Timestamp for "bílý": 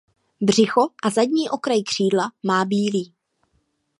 2.65-3.13